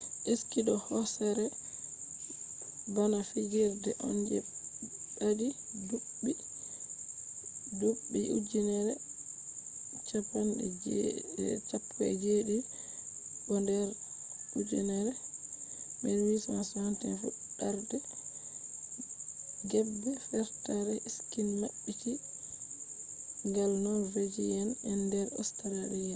[0.41, 1.45] ski do hoosere
[2.95, 4.37] bana fijirde on je
[5.17, 5.47] ɓadi
[7.79, 8.95] ɗuɓɓi ujeneji
[10.09, 12.57] 17
[13.45, 13.87] bo nder
[16.01, 17.97] 1861 fuɗɗarde
[19.69, 22.11] geeɓe fertare ski maɓɓiti
[23.55, 26.09] gal norvejiya'en nder australia